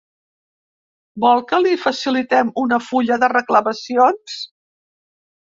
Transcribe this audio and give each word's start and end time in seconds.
Vol 1.25 1.43
que 1.51 1.59
li 1.65 1.75
facilitem 1.83 2.51
una 2.63 2.81
fulla 2.89 3.21
de 3.25 3.31
reclamacions? 3.37 4.43